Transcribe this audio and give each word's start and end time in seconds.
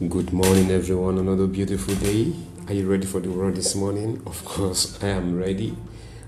Good 0.00 0.32
morning, 0.32 0.72
everyone. 0.72 1.18
Another 1.18 1.46
beautiful 1.46 1.94
day. 1.94 2.32
Are 2.66 2.74
you 2.74 2.90
ready 2.90 3.06
for 3.06 3.20
the 3.20 3.30
word 3.30 3.54
this 3.54 3.76
morning? 3.76 4.20
Of 4.26 4.44
course, 4.44 5.00
I 5.00 5.10
am 5.10 5.38
ready. 5.38 5.76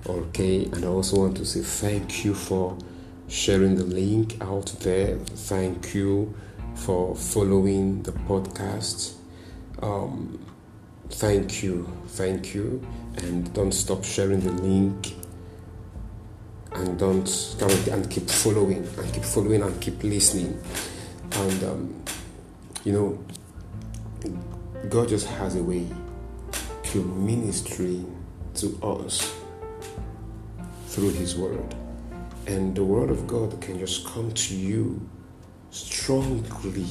Okay, 0.07 0.67
and 0.67 0.85
I 0.85 0.87
also 0.87 1.17
want 1.17 1.37
to 1.39 1.45
say 1.45 1.63
thank 1.63 2.25
you 2.25 2.33
for 2.33 2.79
sharing 3.27 3.75
the 3.75 3.83
link 3.83 4.37
out 4.41 4.67
there. 4.83 5.17
Thank 5.17 5.97
you 5.97 6.33
for 6.77 7.17
following 7.17 8.05
the 8.05 8.13
podcast. 8.13 9.15
Um, 9.83 10.39
thank 11.11 11.65
you, 11.65 11.93
thank 12.07 12.55
you, 12.55 12.87
and 13.17 13.53
don't 13.53 13.73
stop 13.73 14.05
sharing 14.05 14.43
the 14.43 14.53
link. 14.53 15.13
And 16.71 16.97
don't 16.97 17.57
come 17.59 17.73
and 17.93 18.09
keep 18.09 18.31
following 18.31 18.87
and 18.97 19.13
keep 19.13 19.25
following 19.25 19.63
and 19.63 19.81
keep 19.81 20.05
listening. 20.05 20.57
And 21.33 21.65
um, 21.65 22.03
you 22.85 22.93
know, 22.93 23.19
God 24.91 25.09
just 25.09 25.27
has 25.27 25.57
a 25.57 25.63
way 25.63 25.87
to 26.85 27.03
ministry 27.03 28.05
to 28.55 28.79
us 28.83 29.35
through 30.87 31.11
His 31.11 31.37
Word. 31.37 31.75
And 32.47 32.75
the 32.75 32.85
Word 32.85 33.11
of 33.11 33.27
God 33.27 33.61
can 33.61 33.79
just 33.79 34.07
come 34.07 34.33
to 34.33 34.55
you 34.55 35.09
strongly 35.71 36.87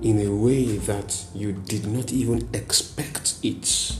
in 0.00 0.20
a 0.26 0.34
way 0.34 0.76
that 0.78 1.24
you 1.34 1.52
did 1.52 1.86
not 1.86 2.12
even 2.12 2.48
expect 2.52 3.34
it. 3.42 3.96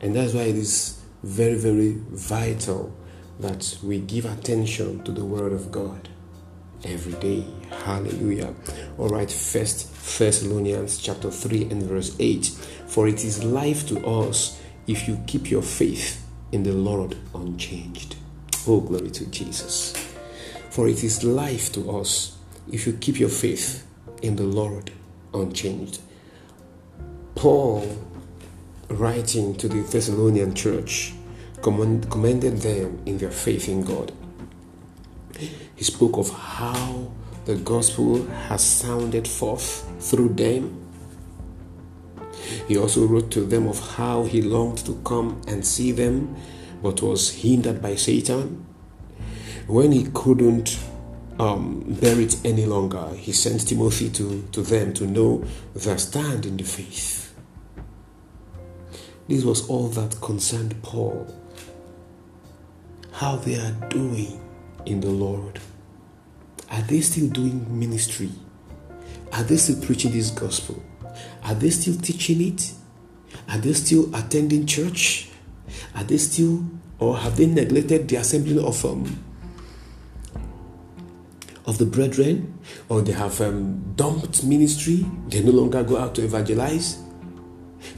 And 0.00 0.14
that's 0.14 0.32
why 0.32 0.42
it 0.42 0.56
is 0.56 1.02
very, 1.22 1.56
very 1.56 1.96
vital 2.10 2.94
that 3.40 3.78
we 3.82 3.98
give 3.98 4.24
attention 4.24 5.02
to 5.04 5.12
the 5.12 5.24
Word 5.24 5.52
of 5.52 5.72
God 5.72 6.08
every 6.84 7.14
day. 7.14 7.46
Hallelujah. 7.84 8.54
All 8.98 9.08
right, 9.08 9.30
First 9.30 10.18
Thessalonians 10.18 10.98
chapter 10.98 11.30
3 11.30 11.64
and 11.70 11.82
verse 11.82 12.14
8. 12.18 12.46
For 12.86 13.08
it 13.08 13.24
is 13.24 13.42
life 13.44 13.86
to 13.88 14.06
us 14.06 14.60
if 14.86 15.08
you 15.08 15.18
keep 15.26 15.50
your 15.50 15.62
faith 15.62 16.24
in 16.52 16.62
the 16.62 16.72
Lord 16.72 17.16
unchanged. 17.34 18.16
Oh, 18.66 18.80
glory 18.80 19.10
to 19.10 19.26
Jesus. 19.26 19.94
For 20.70 20.88
it 20.88 21.02
is 21.02 21.24
life 21.24 21.72
to 21.72 21.98
us 21.98 22.36
if 22.70 22.86
you 22.86 22.94
keep 22.94 23.18
your 23.18 23.28
faith 23.28 23.86
in 24.22 24.36
the 24.36 24.44
Lord 24.44 24.90
unchanged. 25.32 26.00
Paul, 27.34 27.98
writing 28.88 29.54
to 29.56 29.68
the 29.68 29.82
Thessalonian 29.82 30.54
church, 30.54 31.12
commended 31.62 32.58
them 32.58 33.02
in 33.06 33.18
their 33.18 33.30
faith 33.30 33.68
in 33.68 33.82
God. 33.84 34.12
He 35.76 35.84
spoke 35.84 36.16
of 36.16 36.30
how 36.30 37.10
the 37.44 37.56
gospel 37.56 38.24
has 38.26 38.62
sounded 38.62 39.28
forth 39.28 39.86
through 40.00 40.30
them. 40.30 40.80
He 42.68 42.78
also 42.78 43.06
wrote 43.06 43.30
to 43.32 43.40
them 43.40 43.68
of 43.68 43.78
how 43.96 44.24
he 44.24 44.40
longed 44.40 44.78
to 44.86 45.00
come 45.04 45.40
and 45.46 45.64
see 45.64 45.92
them, 45.92 46.36
but 46.82 47.02
was 47.02 47.30
hindered 47.30 47.82
by 47.82 47.96
Satan. 47.96 48.64
When 49.66 49.92
he 49.92 50.08
couldn't 50.12 50.78
um, 51.38 51.80
bear 52.00 52.20
it 52.20 52.36
any 52.44 52.66
longer, 52.66 53.08
he 53.14 53.32
sent 53.32 53.66
Timothy 53.66 54.10
to, 54.10 54.46
to 54.52 54.62
them 54.62 54.92
to 54.94 55.06
know 55.06 55.44
their 55.74 55.98
stand 55.98 56.46
in 56.46 56.56
the 56.56 56.64
faith. 56.64 57.34
This 59.28 59.44
was 59.44 59.66
all 59.68 59.88
that 59.88 60.20
concerned 60.20 60.74
Paul. 60.82 61.26
How 63.12 63.36
they 63.36 63.58
are 63.58 63.72
doing 63.88 64.43
in 64.86 65.00
the 65.00 65.10
Lord. 65.10 65.60
Are 66.70 66.82
they 66.82 67.00
still 67.00 67.28
doing 67.28 67.78
ministry? 67.78 68.30
Are 69.32 69.42
they 69.42 69.56
still 69.56 69.80
preaching 69.84 70.12
this 70.12 70.30
gospel? 70.30 70.82
Are 71.44 71.54
they 71.54 71.70
still 71.70 71.96
teaching 71.96 72.40
it? 72.40 72.72
Are 73.48 73.58
they 73.58 73.72
still 73.72 74.14
attending 74.14 74.66
church? 74.66 75.28
Are 75.94 76.04
they 76.04 76.18
still, 76.18 76.64
or 76.98 77.18
have 77.18 77.36
they 77.36 77.46
neglected 77.46 78.08
the 78.08 78.16
assembly 78.16 78.64
of 78.64 78.84
um, 78.84 79.24
of 81.66 81.78
the 81.78 81.86
brethren, 81.86 82.58
or 82.88 83.00
they 83.00 83.12
have 83.12 83.40
um, 83.40 83.94
dumped 83.96 84.44
ministry? 84.44 85.06
They 85.28 85.42
no 85.42 85.52
longer 85.52 85.82
go 85.82 85.98
out 85.98 86.14
to 86.16 86.24
evangelize. 86.24 86.98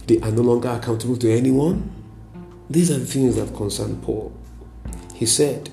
They 0.07 0.21
are 0.21 0.31
no 0.31 0.43
longer 0.43 0.69
accountable 0.69 1.17
to 1.19 1.31
anyone. 1.31 1.91
These 2.71 2.91
are 2.91 2.99
the 2.99 3.07
things 3.07 3.37
that 3.37 3.55
concern 3.55 4.01
Paul. 4.03 4.33
He 5.15 5.27
said, 5.27 5.71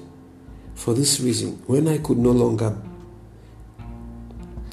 for 0.76 0.94
this 0.94 1.20
reason, 1.20 1.62
when 1.68 1.88
I 1.88 1.98
could 2.00 2.18
no 2.18 2.32
longer 2.32 2.76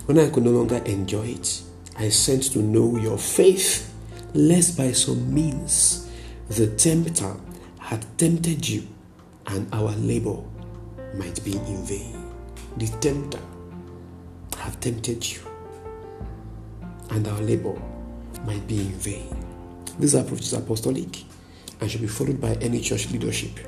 when 0.06 0.18
I 0.18 0.28
could 0.28 0.42
no 0.42 0.50
longer 0.50 0.78
enjoy 0.86 1.26
it, 1.26 1.62
I 1.96 2.08
sent 2.08 2.50
to 2.54 2.58
know 2.58 2.96
your 2.96 3.16
faith, 3.16 3.94
lest 4.34 4.76
by 4.76 4.90
some 4.90 5.32
means 5.32 6.10
the 6.48 6.66
tempter 6.66 7.36
had 7.78 8.04
tempted 8.18 8.68
you 8.68 8.88
and 9.46 9.72
our 9.72 9.92
labor 9.92 10.38
might 11.14 11.44
be 11.44 11.52
in 11.52 11.84
vain. 11.86 12.28
The 12.76 12.88
tempter 12.98 13.38
have 14.58 14.80
tempted 14.80 15.30
you 15.30 15.42
and 17.10 17.28
our 17.28 17.40
labor 17.42 17.80
might 18.44 18.66
be 18.66 18.80
in 18.80 18.92
vain. 18.94 19.36
This 19.96 20.14
approach 20.14 20.40
is 20.40 20.54
apostolic 20.54 21.24
and 21.80 21.88
should 21.88 22.00
be 22.00 22.08
followed 22.08 22.40
by 22.40 22.54
any 22.54 22.80
church 22.80 23.12
leadership. 23.12 23.60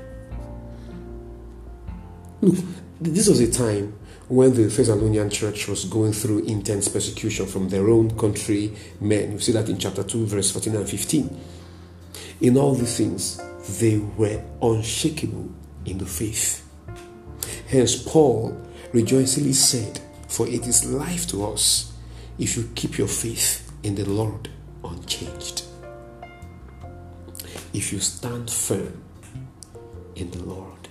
Look, 2.42 2.56
this 3.00 3.28
was 3.28 3.38
a 3.38 3.48
time 3.52 3.96
when 4.26 4.52
the 4.54 4.64
Thessalonian 4.64 5.30
church 5.30 5.68
was 5.68 5.84
going 5.84 6.12
through 6.12 6.40
intense 6.40 6.88
persecution 6.88 7.46
from 7.46 7.68
their 7.68 7.88
own 7.88 8.18
country 8.18 8.76
men. 9.00 9.30
You 9.30 9.38
see 9.38 9.52
that 9.52 9.68
in 9.68 9.78
chapter 9.78 10.02
2, 10.02 10.26
verse 10.26 10.50
14 10.50 10.74
and 10.74 10.88
15. 10.88 11.40
In 12.40 12.56
all 12.56 12.74
these 12.74 12.96
things, 12.96 13.40
they 13.78 13.98
were 13.98 14.42
unshakable 14.60 15.52
in 15.86 15.98
the 15.98 16.04
faith. 16.04 16.68
Hence, 17.68 18.02
Paul 18.02 18.60
rejoicingly 18.92 19.52
said, 19.52 20.00
For 20.26 20.48
it 20.48 20.66
is 20.66 20.84
life 20.84 21.28
to 21.28 21.46
us 21.46 21.92
if 22.40 22.56
you 22.56 22.68
keep 22.74 22.98
your 22.98 23.06
faith 23.06 23.72
in 23.84 23.94
the 23.94 24.04
Lord 24.04 24.48
unchanged. 24.82 25.62
If 27.72 27.92
you 27.92 28.00
stand 28.00 28.50
firm 28.50 29.00
in 30.16 30.32
the 30.32 30.42
Lord. 30.42 30.81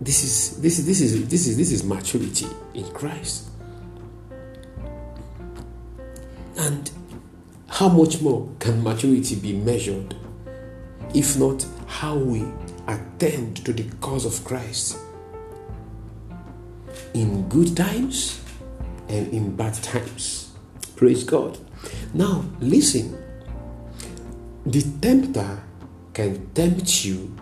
This 0.00 0.22
is 0.22 0.60
this 0.60 0.78
is 0.78 0.86
this 0.86 1.00
is 1.00 1.28
this 1.28 1.46
is 1.46 1.56
this 1.56 1.72
is 1.72 1.82
maturity 1.82 2.46
in 2.74 2.88
Christ. 2.92 3.48
And 6.56 6.90
how 7.68 7.88
much 7.88 8.20
more 8.20 8.48
can 8.60 8.82
maturity 8.82 9.34
be 9.36 9.52
measured 9.54 10.14
if 11.14 11.36
not 11.36 11.66
how 11.86 12.16
we 12.16 12.44
attend 12.86 13.64
to 13.64 13.72
the 13.72 13.84
cause 13.96 14.24
of 14.24 14.44
Christ 14.44 14.98
in 17.14 17.48
good 17.48 17.76
times 17.76 18.40
and 19.08 19.32
in 19.32 19.56
bad 19.56 19.74
times? 19.74 20.52
Praise 20.94 21.24
God. 21.24 21.58
Now, 22.14 22.44
listen. 22.60 23.24
The 24.66 24.82
tempter 25.00 25.62
can 26.12 26.50
tempt 26.50 27.04
you 27.04 27.34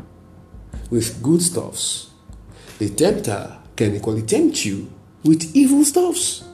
with 0.91 1.21
good 1.23 1.43
stuffs 1.43 2.11
the 2.79 2.91
tempter 2.91 3.57
can 3.75 3.95
equally 3.95 4.23
tempt 4.23 4.65
you 4.65 4.91
with 5.25 5.55
evil 5.55 5.85
stuffs. 5.85 6.45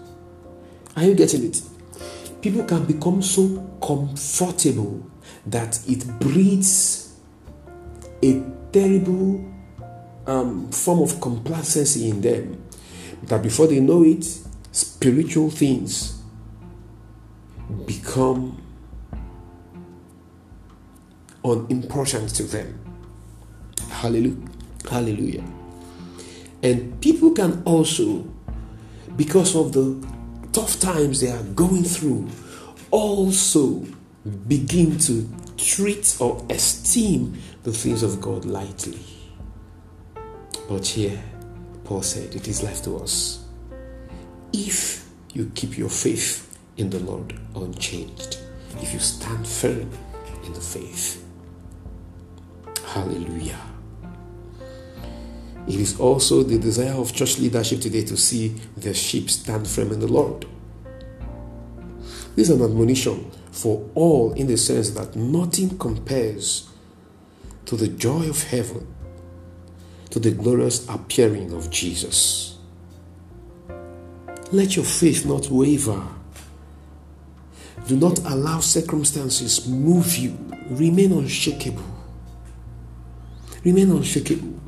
Are 0.96 1.04
you 1.04 1.14
getting 1.14 1.44
it? 1.44 1.62
People 2.40 2.64
can 2.64 2.84
become 2.84 3.22
so 3.22 3.58
comfortable 3.80 5.06
that 5.46 5.80
it 5.88 6.06
breeds 6.18 7.16
a 8.22 8.42
terrible 8.72 9.44
um, 10.26 10.70
form 10.70 11.02
of 11.02 11.20
complacency 11.20 12.08
in 12.08 12.20
them. 12.20 12.62
That 13.24 13.42
before 13.42 13.66
they 13.68 13.80
know 13.80 14.04
it, 14.04 14.24
spiritual 14.72 15.50
things 15.50 16.20
become 17.86 18.60
unimportant 21.44 22.30
to 22.36 22.42
them. 22.44 22.78
Hallelujah. 23.88 24.36
Hallelujah. 24.90 25.44
And 26.62 27.00
people 27.00 27.32
can 27.32 27.62
also, 27.64 28.24
because 29.16 29.56
of 29.56 29.72
the 29.72 30.06
tough 30.52 30.78
times 30.78 31.20
they 31.20 31.30
are 31.30 31.42
going 31.42 31.82
through, 31.82 32.28
also 32.90 33.84
begin 34.46 34.98
to 34.98 35.28
treat 35.56 36.16
or 36.20 36.44
esteem 36.50 37.38
the 37.64 37.72
things 37.72 38.02
of 38.02 38.20
God 38.20 38.44
lightly. 38.44 39.00
But 40.68 40.86
here, 40.86 41.20
Paul 41.84 42.02
said, 42.02 42.34
it 42.34 42.46
is 42.46 42.62
left 42.62 42.84
to 42.84 42.98
us. 42.98 43.44
If 44.52 45.08
you 45.32 45.50
keep 45.54 45.76
your 45.76 45.88
faith 45.88 46.58
in 46.76 46.90
the 46.90 47.00
Lord 47.00 47.38
unchanged, 47.56 48.38
if 48.80 48.92
you 48.92 49.00
stand 49.00 49.46
firm 49.46 49.90
in 50.44 50.52
the 50.52 50.60
faith. 50.60 51.24
Hallelujah. 52.86 53.58
It 55.68 55.76
is 55.76 55.98
also 56.00 56.42
the 56.42 56.58
desire 56.58 56.94
of 56.94 57.14
church 57.14 57.38
leadership 57.38 57.80
today 57.80 58.04
to 58.04 58.16
see 58.16 58.48
the 58.76 58.92
sheep 58.92 59.30
stand 59.30 59.68
firm 59.68 59.92
in 59.92 60.00
the 60.00 60.08
Lord. 60.08 60.46
This 62.34 62.48
is 62.48 62.60
an 62.60 62.64
admonition 62.64 63.30
for 63.52 63.88
all 63.94 64.32
in 64.32 64.46
the 64.46 64.56
sense 64.56 64.90
that 64.90 65.14
nothing 65.14 65.78
compares 65.78 66.68
to 67.66 67.76
the 67.76 67.88
joy 67.88 68.28
of 68.28 68.42
heaven, 68.44 68.92
to 70.10 70.18
the 70.18 70.30
glorious 70.30 70.88
appearing 70.88 71.52
of 71.52 71.70
Jesus. 71.70 72.58
Let 74.50 74.76
your 74.76 74.84
faith 74.84 75.24
not 75.24 75.48
waver. 75.48 76.06
Do 77.86 77.96
not 77.96 78.18
allow 78.20 78.60
circumstances 78.60 79.66
move 79.66 80.16
you. 80.16 80.36
Remain 80.70 81.12
unshakable. 81.12 81.84
Remain 83.64 83.90
unshakable. 83.90 84.60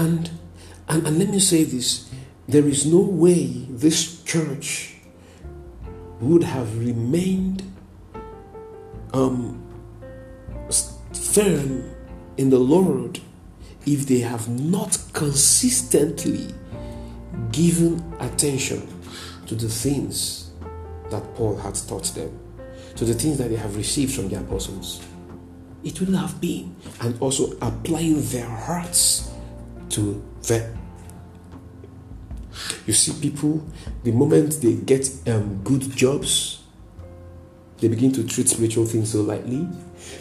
And, 0.00 0.30
and, 0.88 1.06
and 1.06 1.18
let 1.18 1.28
me 1.28 1.38
say 1.40 1.62
this 1.62 2.10
there 2.48 2.66
is 2.66 2.86
no 2.86 3.00
way 3.00 3.66
this 3.68 4.22
church 4.22 4.94
would 6.20 6.42
have 6.42 6.78
remained 6.78 7.62
um, 9.12 9.62
firm 11.12 11.94
in 12.38 12.48
the 12.48 12.58
Lord 12.58 13.20
if 13.84 14.06
they 14.06 14.20
have 14.20 14.48
not 14.48 14.98
consistently 15.12 16.54
given 17.52 18.02
attention 18.20 18.88
to 19.48 19.54
the 19.54 19.68
things 19.68 20.52
that 21.10 21.22
Paul 21.34 21.58
had 21.58 21.74
taught 21.74 22.04
them, 22.14 22.38
to 22.96 23.04
the 23.04 23.12
things 23.12 23.36
that 23.36 23.50
they 23.50 23.56
have 23.56 23.76
received 23.76 24.14
from 24.14 24.30
the 24.30 24.38
apostles. 24.38 25.04
It 25.84 26.00
would 26.00 26.14
have 26.14 26.40
been, 26.40 26.74
and 27.02 27.20
also 27.20 27.52
applying 27.60 28.22
their 28.28 28.48
hearts 28.48 29.29
to 29.90 30.22
them. 30.42 30.78
You 32.86 32.92
see, 32.92 33.12
people, 33.20 33.64
the 34.02 34.12
moment 34.12 34.60
they 34.60 34.74
get 34.74 35.10
um, 35.28 35.62
good 35.62 35.82
jobs, 35.96 36.62
they 37.78 37.88
begin 37.88 38.12
to 38.12 38.24
treat 38.26 38.48
spiritual 38.48 38.86
things 38.86 39.12
so 39.12 39.22
lightly. 39.22 39.66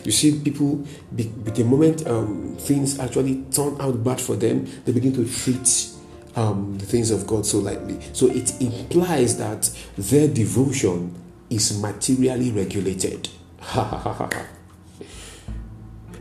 You 0.04 0.12
see, 0.12 0.40
people, 0.40 0.86
the 1.12 1.64
moment 1.64 2.08
um, 2.08 2.56
things 2.60 3.00
actually 3.00 3.44
turn 3.52 3.80
out 3.82 4.04
bad 4.04 4.22
for 4.22 4.36
them, 4.36 4.68
they 4.86 4.92
begin 4.92 5.14
to 5.14 5.28
treat 5.28 5.90
um, 6.36 6.78
the 6.78 6.86
things 6.86 7.12
of 7.12 7.28
God 7.28 7.46
so 7.46 7.60
lightly. 7.60 8.00
So 8.14 8.28
it 8.28 8.62
implies 8.62 9.38
that 9.38 9.70
their 9.98 10.28
devotion 10.28 11.16
is 11.50 11.80
materially 11.82 12.52
regulated. 12.52 13.30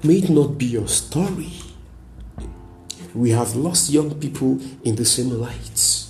May 0.02 0.14
it 0.14 0.30
not 0.30 0.58
be 0.58 0.66
your 0.66 0.88
story. 0.88 1.52
We 3.14 3.30
have 3.30 3.56
lost 3.56 3.90
young 3.90 4.14
people 4.20 4.60
in 4.84 4.96
the 4.96 5.04
same 5.04 5.30
light 5.30 6.08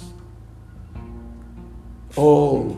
all 2.18 2.76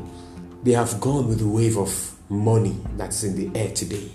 they 0.62 0.72
have 0.72 1.00
gone 1.00 1.26
with 1.26 1.38
the 1.38 1.48
wave 1.48 1.78
of 1.78 2.14
money 2.28 2.76
that's 2.96 3.24
in 3.24 3.34
the 3.34 3.58
air 3.58 3.72
today. 3.72 4.10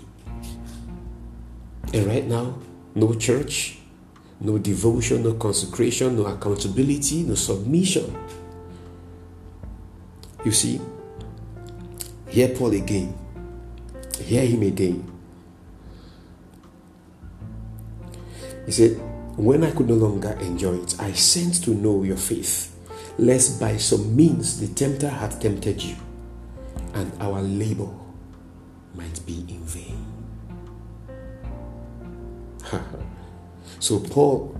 And 1.92 2.06
right 2.06 2.24
now, 2.24 2.56
no 2.94 3.12
church, 3.14 3.78
no 4.40 4.58
devotion, 4.58 5.24
no 5.24 5.34
consecration, 5.34 6.16
no 6.16 6.26
accountability, 6.26 7.24
no 7.24 7.34
submission. 7.34 8.16
You 10.44 10.52
see, 10.52 10.80
hear 12.28 12.48
Paul 12.48 12.74
again. 12.74 13.12
Hear 14.20 14.46
him 14.46 14.62
again. 14.62 15.12
He 18.64 18.72
said, 18.72 19.00
When 19.36 19.64
I 19.64 19.70
could 19.70 19.88
no 19.88 19.94
longer 19.94 20.32
enjoy 20.40 20.76
it, 20.76 20.98
I 20.98 21.12
sent 21.12 21.62
to 21.64 21.70
know 21.70 22.02
your 22.02 22.16
faith 22.16 22.74
lest 23.18 23.60
by 23.60 23.76
some 23.76 24.16
means 24.16 24.60
the 24.60 24.68
tempter 24.68 25.08
had 25.08 25.38
tempted 25.40 25.82
you, 25.82 25.96
and 26.94 27.12
our 27.20 27.42
labor 27.42 27.88
might 28.94 29.24
be 29.26 29.44
in 29.48 29.60
vain. 29.64 30.06
so, 33.78 34.00
Paul, 34.00 34.58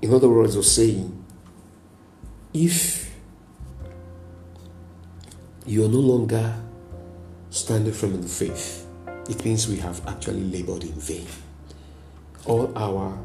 in 0.00 0.12
other 0.12 0.28
words, 0.28 0.56
was 0.56 0.74
saying, 0.74 1.24
if 2.54 3.14
you 5.66 5.84
are 5.84 5.88
no 5.88 6.00
longer 6.00 6.54
standing 7.50 7.92
firm 7.92 8.14
in 8.14 8.20
the 8.22 8.28
faith, 8.28 8.86
it 9.28 9.44
means 9.44 9.68
we 9.68 9.76
have 9.76 10.06
actually 10.06 10.44
labored 10.44 10.82
in 10.82 10.92
vain. 10.92 11.26
All 12.46 12.72
our 12.76 13.18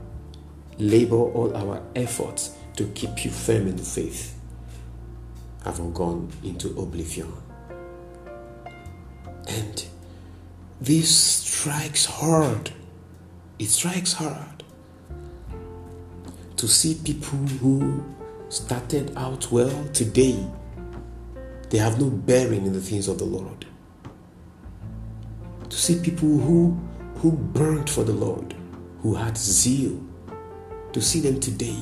labor, 0.78 1.16
all 1.16 1.56
our 1.56 1.82
efforts 1.96 2.56
to 2.76 2.86
keep 2.88 3.26
you 3.26 3.32
firm 3.32 3.68
in 3.68 3.78
faith 3.78 4.40
have 5.64 5.78
gone 5.94 6.32
into 6.44 6.70
oblivion. 6.80 7.32
And 9.50 9.86
this 10.80 11.16
strikes 11.16 12.06
hard. 12.06 12.72
It 13.60 13.68
strikes 13.68 14.14
hard 14.14 14.58
to 16.58 16.68
see 16.68 16.96
people 17.04 17.38
who 17.60 18.04
started 18.50 19.16
out 19.16 19.52
well 19.52 19.88
today, 19.94 20.44
they 21.70 21.78
have 21.78 22.00
no 22.00 22.10
bearing 22.10 22.66
in 22.66 22.74
the 22.74 22.82
things 22.82 23.08
of 23.08 23.20
the 23.20 23.26
Lord. 23.26 23.66
To 25.70 25.78
see 25.78 26.00
people 26.00 26.40
who, 26.40 26.78
who 27.18 27.32
burned 27.32 27.90
for 27.90 28.04
the 28.04 28.14
Lord, 28.14 28.56
who 29.02 29.14
had 29.14 29.38
zeal, 29.38 30.02
to 30.94 31.02
see 31.02 31.20
them 31.20 31.40
today 31.40 31.78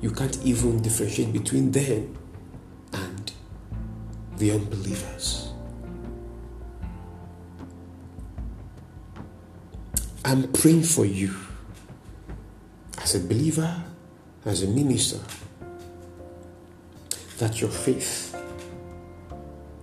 you 0.00 0.10
can't 0.12 0.38
even 0.44 0.80
differentiate 0.80 1.32
between 1.32 1.72
them 1.72 2.16
and 2.92 3.32
the 4.36 4.52
unbelievers. 4.52 5.52
I'm 10.24 10.52
praying 10.52 10.82
for 10.82 11.04
you 11.04 11.34
as 12.98 13.14
a 13.14 13.20
believer, 13.20 13.82
as 14.44 14.62
a 14.62 14.66
minister, 14.68 15.18
that 17.38 17.60
your 17.60 17.70
faith 17.70 18.36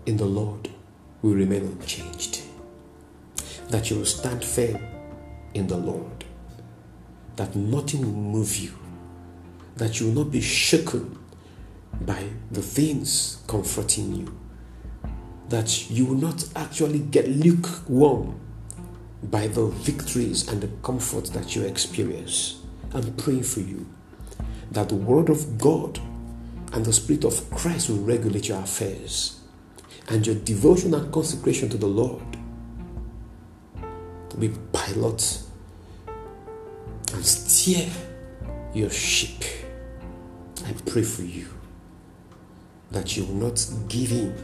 in 0.05 0.17
the 0.17 0.25
Lord 0.25 0.69
will 1.21 1.33
remain 1.33 1.63
unchanged, 1.63 2.43
that 3.69 3.89
you 3.89 3.97
will 3.97 4.05
stand 4.05 4.43
firm 4.45 4.77
in 5.53 5.67
the 5.67 5.77
Lord, 5.77 6.24
that 7.35 7.55
nothing 7.55 8.01
will 8.01 8.21
move 8.21 8.55
you 8.57 8.73
that 9.75 9.99
you 9.99 10.07
will 10.07 10.23
not 10.23 10.31
be 10.31 10.41
shaken 10.41 11.17
by 12.01 12.23
the 12.51 12.61
things 12.61 13.43
comforting 13.47 14.15
you, 14.15 14.39
that 15.49 15.89
you 15.89 16.05
will 16.05 16.15
not 16.15 16.47
actually 16.55 16.99
get 16.99 17.27
lukewarm 17.29 18.39
by 19.23 19.47
the 19.47 19.65
victories 19.67 20.47
and 20.47 20.61
the 20.61 20.67
comfort 20.83 21.25
that 21.27 21.55
you 21.55 21.63
experience. 21.63 22.61
I'm 22.93 23.13
praying 23.15 23.43
for 23.43 23.61
you 23.61 23.87
that 24.71 24.89
the 24.89 24.95
Word 24.95 25.29
of 25.29 25.57
God 25.57 25.99
and 26.73 26.85
the 26.85 26.93
Spirit 26.93 27.25
of 27.25 27.49
Christ 27.51 27.89
will 27.89 27.97
regulate 27.97 28.49
your 28.49 28.59
affairs 28.59 29.39
and 30.09 30.25
your 30.25 30.35
devotion 30.35 30.93
and 30.93 31.11
consecration 31.13 31.69
to 31.69 31.77
the 31.77 31.87
Lord 31.87 32.23
be 34.37 34.49
pilot 34.73 35.44
and 37.67 37.91
your 38.73 38.89
ship 38.89 39.43
I 40.65 40.73
pray 40.85 41.03
for 41.03 41.21
you 41.23 41.47
that 42.91 43.15
you 43.17 43.25
will 43.25 43.35
not 43.35 43.65
give 43.87 44.11
in 44.11 44.35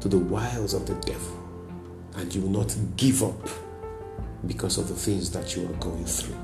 to 0.00 0.08
the 0.08 0.18
wiles 0.18 0.74
of 0.74 0.86
the 0.86 0.94
devil 1.06 1.36
and 2.16 2.32
you 2.34 2.42
will 2.42 2.50
not 2.50 2.74
give 2.96 3.22
up 3.22 3.48
because 4.46 4.78
of 4.78 4.88
the 4.88 4.94
things 4.94 5.30
that 5.32 5.56
you 5.56 5.64
are 5.64 5.72
going 5.74 6.04
through. 6.04 6.36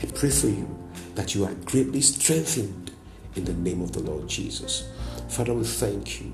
I 0.00 0.06
pray 0.06 0.30
for 0.30 0.48
you 0.48 0.68
that 1.14 1.34
you 1.34 1.44
are 1.44 1.54
greatly 1.64 2.00
strengthened 2.00 2.90
in 3.36 3.44
the 3.44 3.54
name 3.54 3.82
of 3.82 3.92
the 3.92 4.00
Lord 4.00 4.28
Jesus. 4.28 4.90
Father, 5.28 5.54
we 5.54 5.64
thank 5.64 6.20
you 6.20 6.32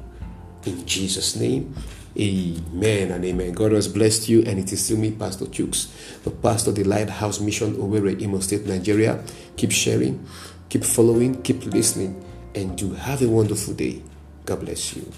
in 0.64 0.84
Jesus' 0.86 1.36
name. 1.36 1.74
Amen 2.18 3.10
and 3.10 3.24
amen. 3.24 3.52
God 3.52 3.72
has 3.72 3.88
blessed 3.88 4.28
you, 4.28 4.42
and 4.42 4.58
it 4.58 4.72
is 4.72 4.84
still 4.84 4.98
me, 4.98 5.10
Pastor 5.10 5.46
Chooks, 5.46 5.88
the 6.22 6.30
pastor 6.30 6.70
of 6.70 6.76
the 6.76 6.84
Lighthouse 6.84 7.40
Mission 7.40 7.74
Owerri, 7.74 8.20
Imo 8.22 8.40
State, 8.40 8.66
Nigeria. 8.66 9.22
Keep 9.56 9.72
sharing, 9.72 10.24
Keep 10.68 10.84
following, 10.84 11.40
keep 11.42 11.64
listening, 11.64 12.22
and 12.54 12.76
do 12.76 12.92
have 12.92 13.22
a 13.22 13.28
wonderful 13.28 13.72
day. 13.72 14.02
God 14.44 14.60
bless 14.60 14.94
you. 14.94 15.10